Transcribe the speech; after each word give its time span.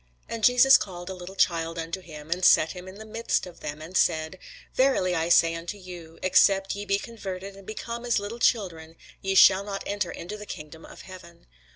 And 0.27 0.43
Jesus 0.43 0.77
called 0.79 1.11
a 1.11 1.13
little 1.13 1.35
child 1.35 1.77
unto 1.77 2.01
him, 2.01 2.31
and 2.31 2.43
set 2.43 2.71
him 2.71 2.87
in 2.87 2.95
the 2.95 3.05
midst 3.05 3.45
of 3.45 3.59
them, 3.59 3.83
and 3.83 3.95
said, 3.95 4.39
Verily 4.73 5.13
I 5.13 5.29
say 5.29 5.53
unto 5.53 5.77
you, 5.77 6.17
Except 6.23 6.73
ye 6.73 6.85
be 6.85 6.97
converted, 6.97 7.55
and 7.55 7.67
become 7.67 8.03
as 8.03 8.17
little 8.17 8.39
children, 8.39 8.95
ye 9.21 9.35
shall 9.35 9.63
not 9.63 9.83
enter 9.85 10.09
into 10.09 10.37
the 10.37 10.47
kingdom 10.47 10.85
of 10.85 11.01
heaven. 11.01 11.45